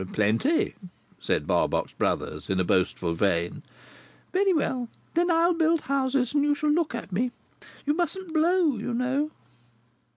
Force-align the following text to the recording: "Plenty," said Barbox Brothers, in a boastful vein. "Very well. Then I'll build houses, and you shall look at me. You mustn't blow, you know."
"Plenty," 0.13 0.73
said 1.19 1.45
Barbox 1.45 1.91
Brothers, 1.91 2.49
in 2.49 2.59
a 2.59 2.63
boastful 2.63 3.13
vein. 3.13 3.61
"Very 4.33 4.51
well. 4.51 4.89
Then 5.13 5.29
I'll 5.29 5.53
build 5.53 5.81
houses, 5.81 6.33
and 6.33 6.41
you 6.41 6.55
shall 6.55 6.71
look 6.71 6.95
at 6.95 7.11
me. 7.11 7.29
You 7.85 7.93
mustn't 7.93 8.33
blow, 8.33 8.77
you 8.77 8.95
know." 8.95 9.29